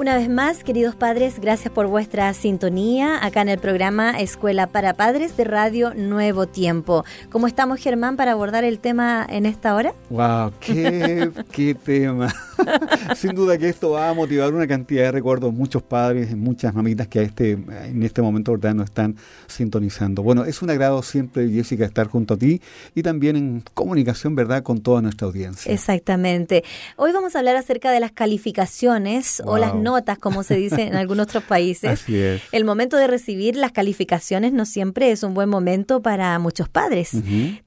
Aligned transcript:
Una 0.00 0.16
vez 0.16 0.30
más, 0.30 0.64
queridos 0.64 0.96
padres, 0.96 1.40
gracias 1.40 1.70
por 1.74 1.86
vuestra 1.86 2.32
sintonía 2.32 3.22
acá 3.22 3.42
en 3.42 3.50
el 3.50 3.58
programa 3.58 4.18
Escuela 4.18 4.66
para 4.66 4.94
Padres 4.94 5.36
de 5.36 5.44
Radio 5.44 5.92
Nuevo 5.92 6.46
Tiempo. 6.46 7.04
¿Cómo 7.28 7.46
estamos, 7.46 7.80
Germán, 7.80 8.16
para 8.16 8.32
abordar 8.32 8.64
el 8.64 8.78
tema 8.78 9.26
en 9.28 9.44
esta 9.44 9.74
hora? 9.74 9.92
¡Wow! 10.08 10.52
¡Qué, 10.58 11.30
qué 11.52 11.74
tema! 11.74 12.34
Sin 13.14 13.34
duda 13.34 13.58
que 13.58 13.68
esto 13.68 13.90
va 13.90 14.08
a 14.08 14.14
motivar 14.14 14.54
una 14.54 14.66
cantidad 14.66 15.04
de 15.04 15.12
recuerdos, 15.12 15.52
muchos 15.52 15.82
padres 15.82 16.30
y 16.30 16.34
muchas 16.34 16.74
mamitas 16.74 17.06
que 17.06 17.18
a 17.18 17.22
este, 17.22 17.52
en 17.52 18.02
este 18.02 18.22
momento 18.22 18.52
¿verdad? 18.52 18.74
nos 18.74 18.86
están 18.86 19.16
sintonizando. 19.48 20.22
Bueno, 20.22 20.46
es 20.46 20.62
un 20.62 20.70
agrado 20.70 21.02
siempre, 21.02 21.46
Jessica, 21.50 21.84
estar 21.84 22.06
junto 22.06 22.34
a 22.34 22.36
ti 22.38 22.62
y 22.94 23.02
también 23.02 23.36
en 23.36 23.62
comunicación, 23.74 24.34
¿verdad?, 24.34 24.62
con 24.62 24.80
toda 24.80 25.02
nuestra 25.02 25.26
audiencia. 25.26 25.70
Exactamente. 25.70 26.64
Hoy 26.96 27.12
vamos 27.12 27.36
a 27.36 27.40
hablar 27.40 27.56
acerca 27.56 27.90
de 27.90 28.00
las 28.00 28.12
calificaciones 28.12 29.42
o 29.44 29.58
las 29.58 29.74
notas, 29.90 30.18
como 30.18 30.42
se 30.42 30.54
dice 30.54 30.82
en 30.82 30.94
algunos 30.94 31.24
otros 31.24 31.42
países. 31.44 31.90
Así 31.90 32.16
es. 32.16 32.42
El 32.52 32.64
momento 32.64 32.96
de 32.96 33.08
recibir 33.08 33.56
las 33.56 33.72
calificaciones 33.72 34.52
no 34.52 34.64
siempre 34.64 35.10
es 35.10 35.24
un 35.24 35.34
buen 35.34 35.48
momento 35.48 36.00
para 36.00 36.38
muchos 36.38 36.68
padres. 36.68 37.10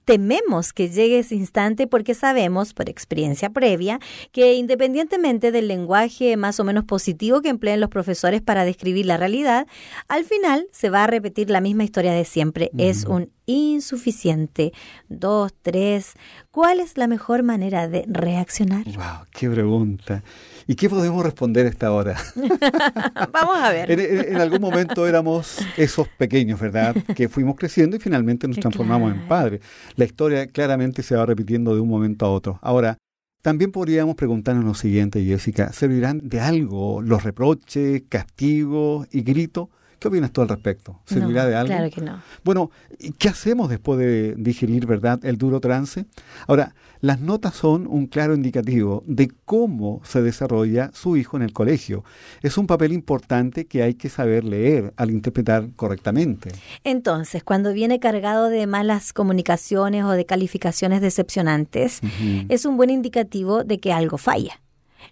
Tememos 0.05 0.71
que 0.71 0.89
llegue 0.89 1.19
ese 1.19 1.35
instante 1.35 1.85
porque 1.85 2.13
sabemos, 2.13 2.73
por 2.73 2.89
experiencia 2.89 3.49
previa, 3.49 3.99
que 4.31 4.53
independientemente 4.53 5.51
del 5.51 5.67
lenguaje 5.67 6.37
más 6.37 6.59
o 6.59 6.63
menos 6.63 6.85
positivo 6.85 7.41
que 7.41 7.49
empleen 7.49 7.81
los 7.81 7.89
profesores 7.89 8.41
para 8.41 8.63
describir 8.63 9.05
la 9.05 9.17
realidad, 9.17 9.67
al 10.07 10.23
final 10.23 10.67
se 10.71 10.89
va 10.89 11.03
a 11.03 11.07
repetir 11.07 11.49
la 11.49 11.59
misma 11.59 11.83
historia 11.83 12.13
de 12.13 12.23
siempre. 12.23 12.71
Es 12.77 13.03
un 13.05 13.32
insuficiente. 13.45 14.73
Dos, 15.09 15.53
tres. 15.61 16.13
¿Cuál 16.51 16.79
es 16.79 16.97
la 16.97 17.07
mejor 17.07 17.43
manera 17.43 17.87
de 17.87 18.05
reaccionar? 18.07 18.85
¡Wow! 18.85 19.25
¡Qué 19.31 19.49
pregunta! 19.49 20.23
¿Y 20.67 20.75
qué 20.75 20.89
podemos 20.89 21.23
responder 21.23 21.65
a 21.65 21.69
esta 21.69 21.91
hora? 21.91 22.15
Vamos 23.33 23.57
a 23.57 23.69
ver. 23.71 23.91
En, 23.91 23.99
en, 23.99 24.35
en, 24.35 24.37
algún 24.37 24.61
momento 24.61 25.05
éramos 25.07 25.57
esos 25.77 26.07
pequeños, 26.07 26.59
¿verdad? 26.59 26.95
Que 27.15 27.27
fuimos 27.27 27.55
creciendo 27.57 27.97
y 27.97 27.99
finalmente 27.99 28.47
nos 28.47 28.59
transformamos 28.59 29.09
claro. 29.09 29.21
en 29.21 29.27
padres. 29.27 29.61
La 29.95 30.05
historia 30.05 30.47
claramente 30.47 31.03
se 31.03 31.15
va 31.15 31.25
repitiendo 31.25 31.75
de 31.75 31.81
un 31.81 31.89
momento 31.89 32.25
a 32.25 32.31
otro. 32.31 32.59
Ahora, 32.61 32.97
también 33.41 33.73
podríamos 33.73 34.15
preguntarnos 34.15 34.63
lo 34.63 34.73
siguiente, 34.73 35.21
Jessica. 35.25 35.73
¿Servirán 35.73 36.21
de 36.23 36.39
algo 36.39 37.01
los 37.01 37.23
reproches, 37.23 38.03
castigos 38.07 39.05
y 39.11 39.21
gritos? 39.21 39.67
¿Qué 40.03 40.09
opinas 40.09 40.33
tú 40.33 40.41
al 40.41 40.49
respecto? 40.49 40.99
¿Servirá 41.05 41.43
no, 41.43 41.49
de 41.49 41.55
algo? 41.55 41.67
Claro 41.67 41.89
que 41.89 42.01
no. 42.01 42.21
Bueno, 42.43 42.71
¿qué 43.17 43.29
hacemos 43.29 43.69
después 43.69 43.97
de 43.97 44.35
digerir, 44.37 44.85
verdad, 44.85 45.23
el 45.23 45.37
duro 45.37 45.61
trance? 45.61 46.07
Ahora, 46.45 46.75
las 46.99 47.21
notas 47.21 47.55
son 47.55 47.87
un 47.87 48.07
claro 48.07 48.35
indicativo 48.35 49.05
de 49.07 49.31
cómo 49.45 50.01
se 50.03 50.21
desarrolla 50.21 50.91
su 50.93 51.15
hijo 51.15 51.37
en 51.37 51.43
el 51.43 51.53
colegio. 51.53 52.03
Es 52.41 52.57
un 52.57 52.67
papel 52.67 52.91
importante 52.91 53.65
que 53.65 53.81
hay 53.81 53.93
que 53.93 54.09
saber 54.09 54.43
leer 54.43 54.93
al 54.97 55.09
interpretar 55.09 55.69
correctamente. 55.77 56.51
Entonces, 56.83 57.41
cuando 57.41 57.71
viene 57.71 58.01
cargado 58.01 58.49
de 58.49 58.67
malas 58.67 59.13
comunicaciones 59.13 60.03
o 60.03 60.11
de 60.11 60.25
calificaciones 60.25 60.99
decepcionantes, 60.99 62.01
uh 62.03 62.07
-huh. 62.07 62.45
es 62.49 62.65
un 62.65 62.75
buen 62.75 62.89
indicativo 62.89 63.63
de 63.63 63.79
que 63.79 63.93
algo 63.93 64.17
falla 64.17 64.62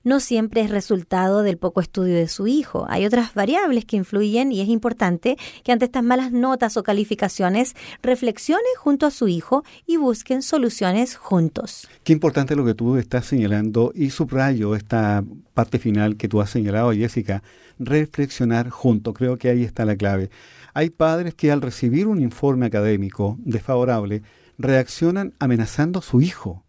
no 0.03 0.19
siempre 0.19 0.61
es 0.61 0.69
resultado 0.69 1.43
del 1.43 1.57
poco 1.57 1.81
estudio 1.81 2.15
de 2.15 2.27
su 2.27 2.47
hijo. 2.47 2.85
Hay 2.89 3.05
otras 3.05 3.33
variables 3.33 3.85
que 3.85 3.97
influyen 3.97 4.51
y 4.51 4.61
es 4.61 4.69
importante 4.69 5.37
que 5.63 5.71
ante 5.71 5.85
estas 5.85 6.03
malas 6.03 6.31
notas 6.31 6.77
o 6.77 6.83
calificaciones 6.83 7.75
reflexione 8.01 8.61
junto 8.77 9.05
a 9.05 9.11
su 9.11 9.27
hijo 9.27 9.63
y 9.85 9.97
busquen 9.97 10.41
soluciones 10.41 11.15
juntos. 11.15 11.87
Qué 12.03 12.13
importante 12.13 12.55
lo 12.55 12.65
que 12.65 12.73
tú 12.73 12.97
estás 12.97 13.25
señalando 13.25 13.91
y 13.95 14.09
subrayo 14.09 14.75
esta 14.75 15.23
parte 15.53 15.79
final 15.79 16.17
que 16.17 16.27
tú 16.27 16.41
has 16.41 16.49
señalado, 16.49 16.91
Jessica, 16.91 17.43
reflexionar 17.79 18.69
junto. 18.69 19.13
Creo 19.13 19.37
que 19.37 19.49
ahí 19.49 19.63
está 19.63 19.85
la 19.85 19.95
clave. 19.95 20.29
Hay 20.73 20.89
padres 20.89 21.35
que 21.35 21.51
al 21.51 21.61
recibir 21.61 22.07
un 22.07 22.21
informe 22.21 22.65
académico 22.65 23.37
desfavorable 23.39 24.23
reaccionan 24.57 25.33
amenazando 25.39 25.99
a 25.99 26.03
su 26.03 26.21
hijo 26.21 26.63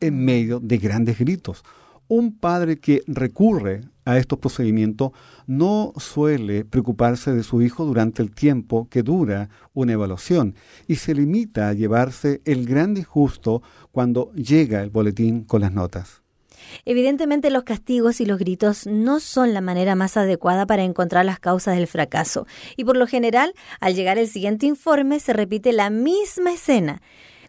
en 0.00 0.24
medio 0.24 0.60
de 0.60 0.78
grandes 0.78 1.18
gritos 1.18 1.62
un 2.08 2.38
padre 2.38 2.78
que 2.78 3.02
recurre 3.06 3.82
a 4.04 4.18
estos 4.18 4.38
procedimientos 4.38 5.12
no 5.46 5.92
suele 5.96 6.64
preocuparse 6.64 7.32
de 7.32 7.42
su 7.42 7.62
hijo 7.62 7.84
durante 7.84 8.22
el 8.22 8.34
tiempo 8.34 8.88
que 8.90 9.02
dura 9.02 9.48
una 9.72 9.92
evaluación 9.92 10.54
y 10.86 10.96
se 10.96 11.14
limita 11.14 11.68
a 11.68 11.72
llevarse 11.72 12.42
el 12.44 12.66
gran 12.66 12.94
disgusto 12.94 13.62
cuando 13.92 14.32
llega 14.32 14.82
el 14.82 14.90
boletín 14.90 15.44
con 15.44 15.62
las 15.62 15.72
notas. 15.72 16.22
Evidentemente 16.84 17.50
los 17.50 17.64
castigos 17.64 18.20
y 18.20 18.26
los 18.26 18.38
gritos 18.38 18.86
no 18.86 19.20
son 19.20 19.54
la 19.54 19.60
manera 19.60 19.94
más 19.94 20.16
adecuada 20.16 20.66
para 20.66 20.82
encontrar 20.82 21.24
las 21.24 21.38
causas 21.38 21.76
del 21.76 21.86
fracaso 21.86 22.46
y 22.76 22.84
por 22.84 22.96
lo 22.96 23.06
general 23.06 23.54
al 23.80 23.94
llegar 23.94 24.18
el 24.18 24.28
siguiente 24.28 24.66
informe 24.66 25.20
se 25.20 25.32
repite 25.32 25.72
la 25.72 25.90
misma 25.90 26.52
escena. 26.52 27.02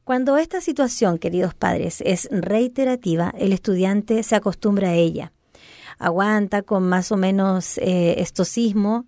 Cuando 0.06 0.38
esta 0.38 0.62
situación, 0.62 1.18
queridos 1.18 1.56
padres, 1.56 2.04
es 2.06 2.30
reiterativa, 2.32 3.34
el 3.40 3.52
estudiante 3.52 4.22
se 4.22 4.36
acostumbra 4.36 4.90
a 4.90 4.94
ella. 4.94 5.34
Aguanta 5.98 6.62
con 6.62 6.88
más 6.88 7.12
o 7.12 7.18
menos 7.18 7.80
eh, 7.80 8.22
estoicismo, 8.22 9.08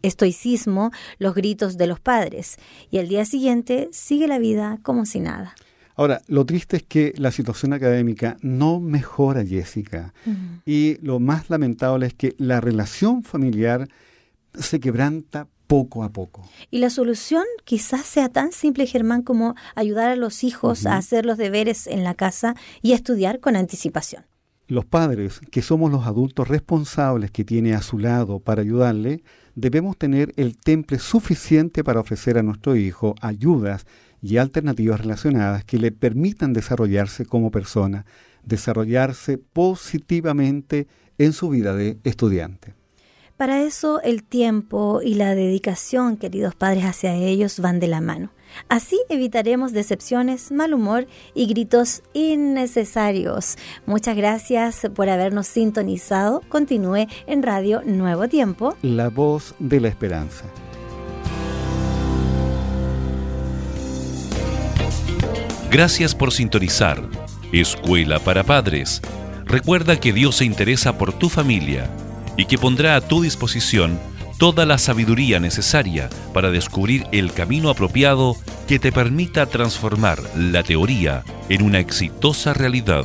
estoicismo 0.00 0.92
los 1.18 1.34
gritos 1.34 1.76
de 1.76 1.88
los 1.88 2.00
padres 2.00 2.56
y 2.90 2.96
al 2.96 3.08
día 3.08 3.26
siguiente 3.26 3.90
sigue 3.92 4.26
la 4.26 4.38
vida 4.38 4.78
como 4.82 5.04
si 5.04 5.20
nada. 5.20 5.54
Ahora, 5.94 6.22
lo 6.26 6.46
triste 6.46 6.78
es 6.78 6.84
que 6.84 7.12
la 7.18 7.30
situación 7.30 7.74
académica 7.74 8.38
no 8.40 8.80
mejora, 8.80 9.44
Jessica. 9.44 10.14
Uh 10.24 10.30
-huh. 10.30 10.62
Y 10.64 10.96
lo 11.02 11.20
más 11.20 11.50
lamentable 11.50 12.06
es 12.06 12.14
que 12.14 12.34
la 12.38 12.62
relación 12.62 13.24
familiar 13.24 13.88
se 14.54 14.80
quebranta 14.80 15.48
poco 15.66 16.04
a 16.04 16.10
poco. 16.10 16.42
Y 16.70 16.78
la 16.78 16.90
solución 16.90 17.44
quizás 17.64 18.06
sea 18.06 18.28
tan 18.28 18.52
simple, 18.52 18.86
Germán, 18.86 19.22
como 19.22 19.54
ayudar 19.74 20.10
a 20.10 20.16
los 20.16 20.44
hijos 20.44 20.82
uh 20.82 20.88
-huh. 20.88 20.90
a 20.92 20.96
hacer 20.96 21.26
los 21.26 21.38
deberes 21.38 21.86
en 21.86 22.04
la 22.04 22.14
casa 22.14 22.54
y 22.82 22.92
a 22.92 22.96
estudiar 22.96 23.40
con 23.40 23.56
anticipación. 23.56 24.24
Los 24.66 24.86
padres, 24.86 25.40
que 25.50 25.60
somos 25.60 25.92
los 25.92 26.06
adultos 26.06 26.48
responsables 26.48 27.30
que 27.30 27.44
tiene 27.44 27.74
a 27.74 27.82
su 27.82 27.98
lado 27.98 28.40
para 28.40 28.62
ayudarle, 28.62 29.22
debemos 29.54 29.98
tener 29.98 30.32
el 30.36 30.56
temple 30.56 30.98
suficiente 30.98 31.84
para 31.84 32.00
ofrecer 32.00 32.38
a 32.38 32.42
nuestro 32.42 32.74
hijo 32.74 33.14
ayudas 33.20 33.84
y 34.22 34.38
alternativas 34.38 35.00
relacionadas 35.00 35.64
que 35.66 35.78
le 35.78 35.92
permitan 35.92 36.54
desarrollarse 36.54 37.26
como 37.26 37.50
persona, 37.50 38.06
desarrollarse 38.42 39.36
positivamente 39.36 40.88
en 41.18 41.34
su 41.34 41.50
vida 41.50 41.74
de 41.74 41.98
estudiante. 42.04 42.74
Para 43.36 43.62
eso 43.62 44.00
el 44.02 44.22
tiempo 44.22 45.00
y 45.02 45.14
la 45.14 45.34
dedicación, 45.34 46.16
queridos 46.16 46.54
padres, 46.54 46.84
hacia 46.84 47.16
ellos 47.16 47.58
van 47.58 47.80
de 47.80 47.88
la 47.88 48.00
mano. 48.00 48.30
Así 48.68 49.00
evitaremos 49.08 49.72
decepciones, 49.72 50.52
mal 50.52 50.72
humor 50.72 51.08
y 51.34 51.46
gritos 51.46 52.04
innecesarios. 52.12 53.56
Muchas 53.86 54.16
gracias 54.16 54.82
por 54.94 55.08
habernos 55.08 55.48
sintonizado. 55.48 56.42
Continúe 56.48 57.08
en 57.26 57.42
Radio 57.42 57.82
Nuevo 57.84 58.28
Tiempo. 58.28 58.76
La 58.82 59.08
voz 59.08 59.56
de 59.58 59.80
la 59.80 59.88
esperanza. 59.88 60.44
Gracias 65.72 66.14
por 66.14 66.30
sintonizar. 66.30 67.02
Escuela 67.50 68.20
para 68.20 68.44
Padres. 68.44 69.02
Recuerda 69.44 69.98
que 69.98 70.12
Dios 70.12 70.36
se 70.36 70.44
interesa 70.44 70.96
por 70.96 71.12
tu 71.12 71.28
familia 71.28 71.90
y 72.36 72.46
que 72.46 72.58
pondrá 72.58 72.96
a 72.96 73.00
tu 73.00 73.22
disposición 73.22 73.98
toda 74.38 74.66
la 74.66 74.78
sabiduría 74.78 75.40
necesaria 75.40 76.10
para 76.32 76.50
descubrir 76.50 77.06
el 77.12 77.32
camino 77.32 77.70
apropiado 77.70 78.36
que 78.66 78.78
te 78.78 78.92
permita 78.92 79.46
transformar 79.46 80.20
la 80.36 80.62
teoría 80.62 81.24
en 81.48 81.62
una 81.62 81.78
exitosa 81.78 82.52
realidad. 82.54 83.04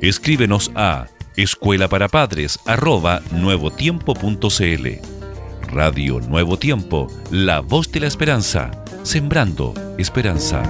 Escríbenos 0.00 0.70
a 0.74 1.06
escuela 1.36 1.88
para 1.88 2.08
padres 2.08 2.58
nuevotiempo.cl. 3.30 4.88
Radio 5.68 6.20
Nuevo 6.20 6.58
Tiempo, 6.58 7.06
la 7.30 7.60
voz 7.60 7.90
de 7.92 8.00
la 8.00 8.06
esperanza, 8.06 8.70
sembrando 9.02 9.74
esperanza. 9.96 10.62